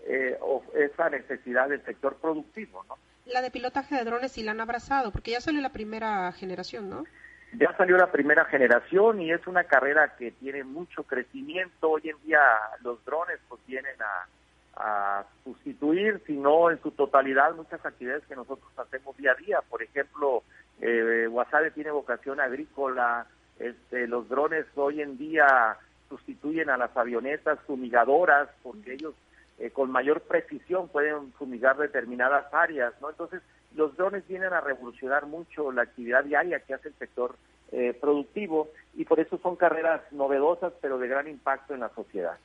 [0.06, 0.38] eh,
[0.76, 2.98] esa necesidad del sector productivo, ¿no?
[3.26, 6.90] La de pilotaje de drones sí la han abrazado, porque ya salió la primera generación,
[6.90, 7.06] ¿no?
[7.54, 11.92] Ya salió la primera generación y es una carrera que tiene mucho crecimiento.
[11.92, 12.40] Hoy en día
[12.82, 14.28] los drones pues vienen a,
[14.76, 19.60] a sustituir, si no en su totalidad, muchas actividades que nosotros hacemos día a día.
[19.70, 20.44] Por ejemplo,
[20.80, 21.28] eh,
[21.74, 23.28] tiene vocación agrícola,
[23.60, 25.78] este, los drones hoy en día
[26.12, 29.14] sustituyen a las avionetas fumigadoras porque ellos
[29.60, 33.10] eh, con mayor precisión pueden fumigar determinadas áreas, ¿no?
[33.10, 33.42] Entonces,
[33.76, 37.36] los drones vienen a revolucionar mucho la actividad diaria que hace el sector
[37.72, 42.38] eh, productivo y por eso son carreras novedosas pero de gran impacto en la sociedad.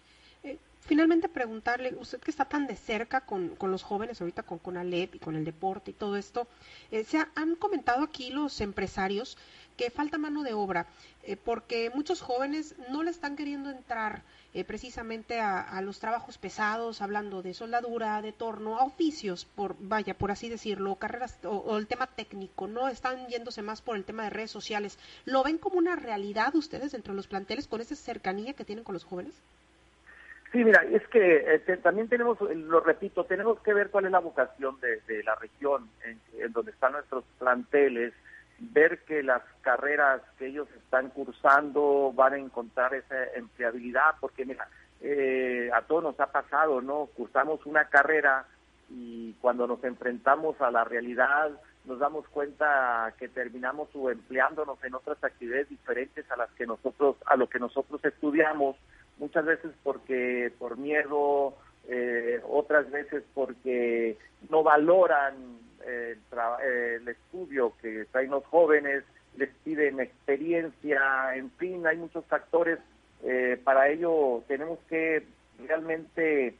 [0.44, 4.58] Eh, finalmente preguntarle, usted que está tan de cerca con, con los jóvenes ahorita con,
[4.58, 6.46] con Alep y con el deporte y todo esto,
[6.90, 9.36] se han comentado aquí los empresarios
[9.76, 10.86] que falta mano de obra,
[11.22, 14.22] eh, porque muchos jóvenes no le están queriendo entrar
[14.54, 20.14] eh, precisamente a, los trabajos pesados, hablando de soldadura, de torno, a oficios, por vaya,
[20.14, 24.24] por así decirlo, carreras o, el tema técnico, no están yéndose más por el tema
[24.24, 24.98] de redes sociales.
[25.26, 28.84] ¿Lo ven como una realidad ustedes dentro de los planteles con esa cercanía que tienen
[28.84, 29.34] con los jóvenes?
[30.52, 34.20] Sí, mira, es que eh, también tenemos, lo repito, tenemos que ver cuál es la
[34.20, 38.14] vocación de, la región en donde están nuestros planteles
[38.58, 44.68] ver que las carreras que ellos están cursando van a encontrar esa empleabilidad, porque mira,
[45.00, 47.06] eh, a todos nos ha pasado, ¿no?
[47.16, 48.46] Cursamos una carrera
[48.88, 51.50] y cuando nos enfrentamos a la realidad
[51.84, 57.36] nos damos cuenta que terminamos empleándonos en otras actividades diferentes a las que nosotros, a
[57.36, 58.76] lo que nosotros estudiamos,
[59.18, 61.54] muchas veces porque por miedo,
[61.88, 64.18] eh, otras veces porque
[64.50, 65.34] no valoran
[65.86, 69.04] el, estudio que traen los jóvenes,
[69.36, 72.78] les piden experiencia, en fin, hay muchos factores.
[73.22, 75.26] Eh, para ello tenemos que
[75.66, 76.54] realmente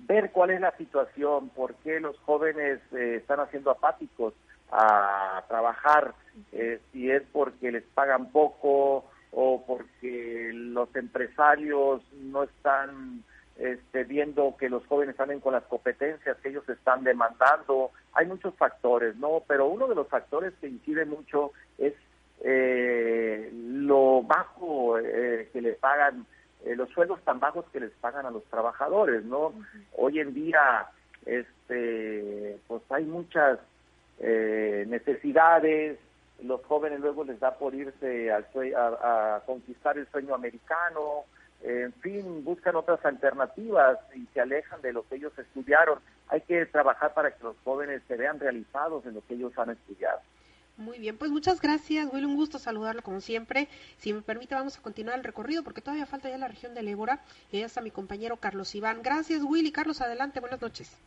[0.00, 4.34] ver cuál es la situación, por qué los jóvenes eh, están haciendo apáticos
[4.70, 6.14] a trabajar,
[6.52, 13.22] eh, si es porque les pagan poco o porque los empresarios no están
[13.56, 17.90] este, viendo que los jóvenes salen con las competencias que ellos están demandando.
[18.12, 19.42] Hay muchos factores, ¿no?
[19.46, 21.94] Pero uno de los factores que incide mucho es
[22.40, 26.26] eh, lo bajo eh, que le pagan,
[26.64, 29.54] eh, los sueldos tan bajos que les pagan a los trabajadores, ¿no?
[29.96, 30.86] Hoy en día,
[31.24, 33.58] este, pues hay muchas
[34.16, 35.98] necesidades,
[36.42, 38.44] los jóvenes luego les da por irse a,
[39.36, 41.24] a conquistar el sueño americano,
[41.64, 45.98] en fin, buscan otras alternativas y se alejan de lo que ellos estudiaron.
[46.28, 49.70] Hay que trabajar para que los jóvenes se vean realizados en lo que ellos han
[49.70, 50.20] estudiado.
[50.76, 52.26] Muy bien, pues muchas gracias, Will.
[52.26, 53.68] Un gusto saludarlo como siempre.
[53.96, 56.88] Si me permite, vamos a continuar el recorrido porque todavía falta ya la región del
[56.88, 59.02] Ébora y ya está mi compañero Carlos Iván.
[59.02, 59.66] Gracias, Will.
[59.66, 60.40] Y Carlos, adelante.
[60.40, 61.00] Buenas noches.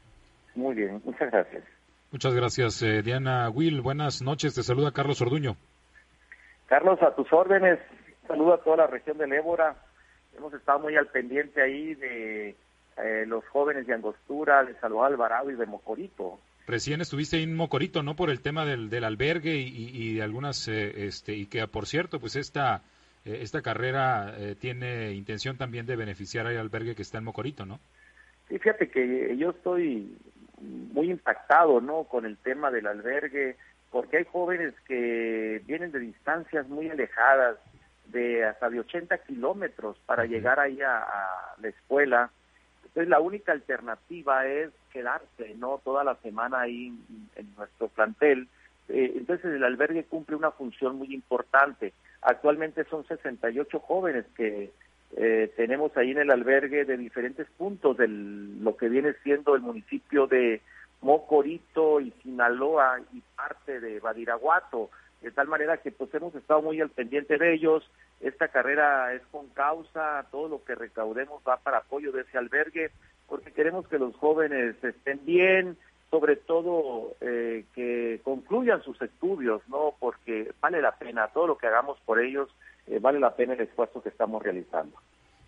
[0.55, 1.63] Muy bien, muchas gracias.
[2.11, 3.49] Muchas gracias, eh, Diana.
[3.49, 4.55] Will, buenas noches.
[4.55, 5.55] Te saluda Carlos Orduño.
[6.65, 7.77] Carlos, a tus órdenes.
[8.27, 9.75] Saludo a toda la región del Ébora
[10.37, 12.55] hemos estado muy al pendiente ahí de
[12.97, 16.39] eh, los jóvenes de Angostura, de Salvador Alvarado y de Mocorito.
[16.65, 18.15] Recién estuviste en Mocorito, ¿no?
[18.15, 22.19] Por el tema del, del albergue y, de algunas, eh, este, y que por cierto,
[22.19, 22.81] pues esta,
[23.23, 27.79] eh, esta carrera tiene intención también de beneficiar al albergue que está en Mocorito, ¿no?
[28.49, 30.17] Sí, fíjate que yo estoy
[30.59, 32.03] muy impactado, ¿no?
[32.03, 33.55] Con el tema del albergue,
[33.89, 37.57] porque hay jóvenes que vienen de distancias muy alejadas,
[38.11, 41.05] de hasta de 80 kilómetros para llegar ahí a,
[41.61, 42.31] la escuela.
[42.85, 45.81] Entonces la única alternativa es quedarse, ¿no?
[45.83, 46.93] Toda la semana ahí
[47.35, 48.47] en, nuestro plantel.
[48.89, 51.93] Eh, entonces el albergue cumple una función muy importante.
[52.21, 54.71] Actualmente son 68 jóvenes que
[55.15, 59.61] eh, tenemos ahí en el albergue de diferentes puntos de lo que viene siendo el
[59.61, 60.61] municipio de
[61.01, 64.89] Mocorito y Sinaloa y parte de Badiraguato
[65.21, 67.89] de tal manera que pues hemos estado muy al pendiente de ellos.
[68.21, 72.91] Esta carrera es con causa, todo lo que recaudemos va para apoyo de ese albergue,
[73.27, 75.77] porque queremos que los jóvenes estén bien,
[76.09, 79.95] sobre todo eh, que concluyan sus estudios, ¿no?
[79.99, 82.49] Porque vale la pena, todo lo que hagamos por ellos,
[82.87, 84.97] eh, vale la pena el esfuerzo que estamos realizando.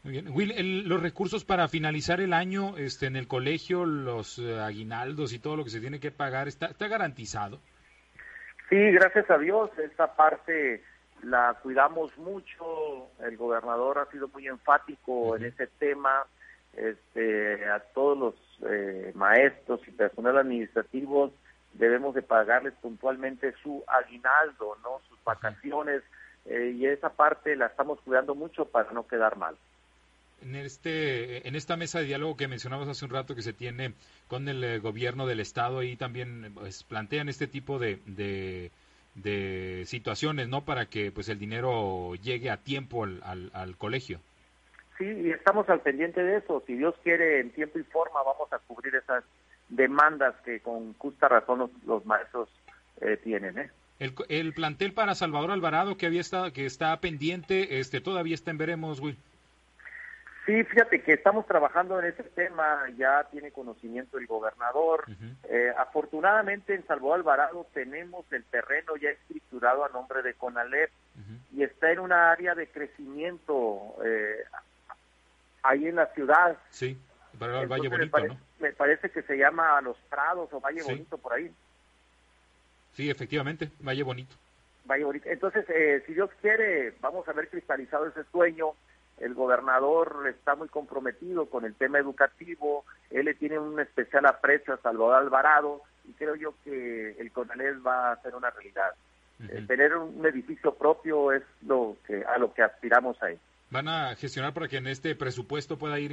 [0.04, 0.30] Muy bien.
[0.30, 5.40] Will, los recursos para finalizar el año este, en el colegio, los eh, aguinaldos y
[5.40, 7.60] todo lo que se tiene que pagar, ¿está, está garantizado?
[8.70, 10.84] Sí, gracias a Dios, esta parte
[11.24, 16.26] la cuidamos mucho, el gobernador ha sido muy enfático en ese tema,
[16.74, 18.36] este, a todos los
[18.70, 21.32] eh, maestros y personal administrativos
[21.74, 26.04] debemos de pagarles puntualmente su aguinaldo, no sus vacaciones,
[26.46, 29.56] eh, y esa parte la estamos cuidando mucho para no quedar mal
[30.42, 33.94] en este en esta mesa de diálogo que mencionamos hace un rato que se tiene
[34.28, 38.72] con el eh, gobierno del estado ahí también pues, plantean este tipo de, de,
[39.86, 44.20] situaciones no para que pues el dinero llegue a tiempo al, al, colegio.
[44.98, 46.64] Sí y estamos al pendiente de eso.
[46.66, 49.24] Si Dios quiere en tiempo y forma vamos a cubrir esas
[49.68, 52.50] demandas que con justa razón los, maestros
[53.02, 53.70] eh, tienen ¿eh?
[54.00, 58.52] El, el plantel para Salvador Alvarado que había estado que está pendiente este todavía está
[58.52, 59.18] en veremos Will
[60.50, 65.06] Sí, fíjate que estamos trabajando en ese tema, ya tiene conocimiento el gobernador.
[65.48, 70.90] Eh, afortunadamente en Salvador Alvarado tenemos el terreno ya estructurado a nombre de Conalep
[71.56, 74.44] y está en una área de crecimiento eh,
[75.62, 76.58] ahí en la ciudad.
[76.72, 76.98] Sí,
[77.38, 78.38] para el Valle Bonito, me, ¿no?
[78.60, 81.54] me parece que se llama Los Prados o Valle Bonito por ahí.
[82.94, 84.36] Sí, efectivamente, Valle Bonito.
[84.86, 85.30] Valle Bonito.
[85.30, 88.74] Entonces, eh, si Dios quiere, vamos a ver cristalizado ese sueño
[89.20, 94.74] el gobernador está muy comprometido con el tema educativo, él le tiene un especial aprecio
[94.74, 98.94] a Salvador Alvarado y creo yo que el CONALES va a ser una realidad.
[99.68, 103.40] tener un edificio propio es lo que a lo que aspiramos ahí.
[103.70, 106.12] ¿Van a gestionar para que en este presupuesto pueda ir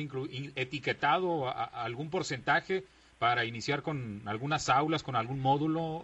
[0.56, 2.84] etiquetado algún porcentaje
[3.18, 6.02] para iniciar con algunas aulas, con algún módulo,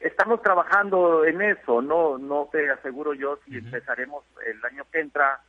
[0.00, 5.40] Estamos trabajando en eso, no no te aseguro yo si empezaremos el año que entra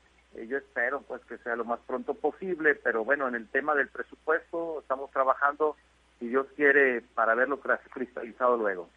[0.48, 3.88] yo espero pues que sea lo más pronto posible, pero bueno, en el tema del
[3.88, 5.76] presupuesto estamos trabajando,
[6.20, 8.90] si Dios quiere, para verlo cristalizado luego.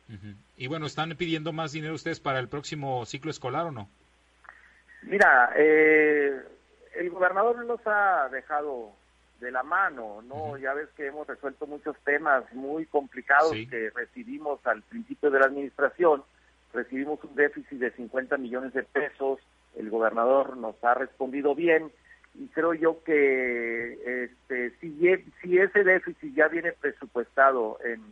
[0.57, 3.89] Y bueno, ¿están pidiendo más dinero ustedes para el próximo ciclo escolar o no?
[5.03, 6.41] Mira, eh,
[6.95, 8.93] el gobernador nos ha dejado
[9.41, 10.57] de la mano, ¿no?
[10.57, 15.47] Ya ves que hemos resuelto muchos temas muy complicados que recibimos al principio de la
[15.47, 16.25] administración.
[16.73, 19.39] Recibimos un déficit de 50 millones de pesos
[19.77, 21.91] el gobernador nos ha respondido bien
[22.35, 24.99] y creo yo que este, si,
[25.41, 28.03] si ese déficit ya viene presupuestado en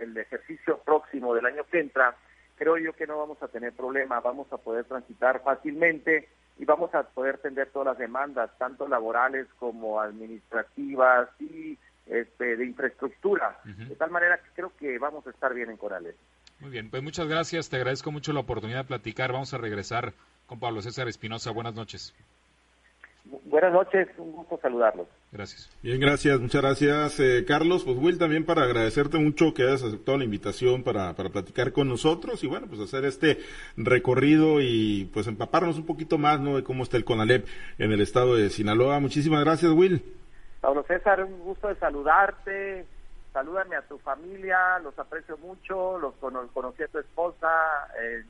[0.00, 2.14] el ejercicio próximo del año que entra,
[2.56, 6.94] creo yo que no vamos a tener problema, vamos a poder transitar fácilmente y vamos
[6.94, 13.58] a poder atender todas las demandas, tanto laborales como administrativas y este, de infraestructura.
[13.64, 16.16] De tal manera que creo que vamos a estar bien en Corales.
[16.58, 19.32] Muy bien, pues muchas gracias, te agradezco mucho la oportunidad de platicar.
[19.32, 20.12] Vamos a regresar
[20.50, 21.52] con Pablo César Espinosa.
[21.52, 22.12] Buenas noches.
[23.44, 25.06] Buenas noches, un gusto saludarlos.
[25.30, 25.70] Gracias.
[25.80, 27.84] Bien, gracias, muchas gracias, eh, Carlos.
[27.84, 31.88] Pues Will, también para agradecerte mucho que hayas aceptado la invitación para, para platicar con
[31.88, 33.38] nosotros y bueno, pues hacer este
[33.76, 36.56] recorrido y pues empaparnos un poquito más, ¿no?
[36.56, 37.46] De cómo está el CONALEP
[37.78, 38.98] en el estado de Sinaloa.
[38.98, 40.02] Muchísimas gracias, Will.
[40.60, 42.86] Pablo César, un gusto de saludarte.
[43.32, 46.14] Salúdame a tu familia, los aprecio mucho, los
[46.52, 47.48] conocí a tu esposa
[48.02, 48.24] eh,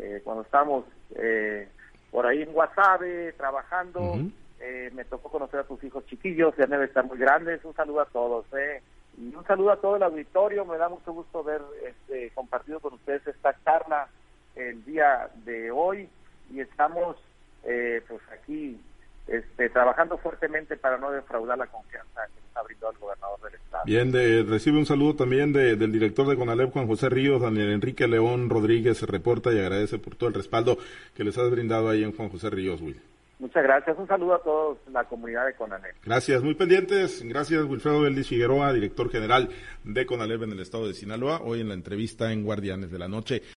[0.00, 0.84] eh, cuando estamos
[1.14, 1.68] eh,
[2.10, 4.16] por ahí en Guasave trabajando.
[4.60, 7.64] Eh, me tocó conocer a tus hijos chiquillos, ya deben estar muy grandes.
[7.64, 8.46] Un saludo a todos.
[8.56, 8.82] Eh.
[9.18, 10.64] Y un saludo a todo el auditorio.
[10.64, 14.08] Me da mucho gusto ver este, compartido con ustedes esta charla
[14.56, 16.08] el día de hoy.
[16.50, 17.16] Y estamos
[17.64, 18.80] eh, pues aquí
[19.26, 23.54] este, trabajando fuertemente para no defraudar la confianza que nos ha brindado el gobernador del
[23.54, 23.84] estado.
[23.86, 27.70] Bien, de, recibe un saludo también de, del director de CONALEP, Juan José Ríos, Daniel
[27.70, 30.78] Enrique León Rodríguez, se reporta y agradece por todo el respaldo
[31.14, 33.00] que les has brindado ahí en Juan José Ríos, Will.
[33.38, 33.98] Muchas gracias.
[33.98, 35.96] Un saludo a todos la comunidad de CONALEP.
[36.04, 36.42] Gracias.
[36.42, 37.22] Muy pendientes.
[37.24, 39.50] Gracias, Wilfredo Beldis Figueroa, director general
[39.82, 43.08] de CONALEP en el estado de Sinaloa, hoy en la entrevista en Guardianes de la
[43.08, 43.42] Noche.